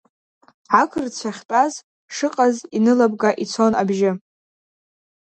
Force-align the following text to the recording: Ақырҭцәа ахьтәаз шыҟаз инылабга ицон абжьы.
Ақырҭцәа 0.81 1.29
ахьтәаз 1.33 1.73
шыҟаз 2.15 2.55
инылабга 2.77 3.29
ицон 3.43 3.73
абжьы. 3.81 4.11